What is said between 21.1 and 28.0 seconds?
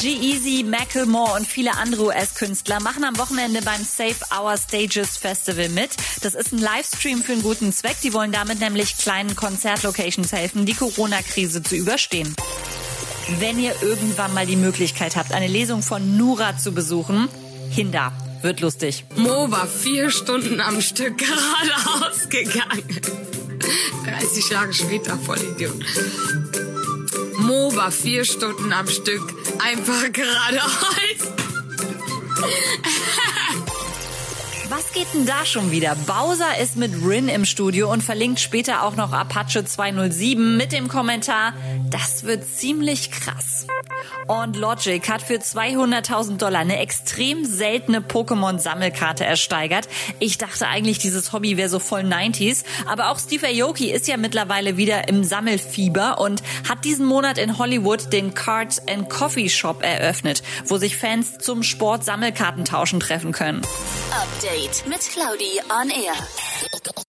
geradeaus gegangen. 30 Jahre später, voll Idiot. Mo war